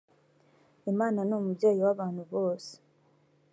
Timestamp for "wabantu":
1.85-2.21